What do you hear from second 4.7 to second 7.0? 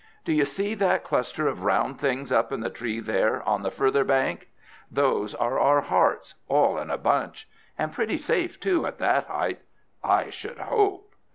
Those are our hearts, all in a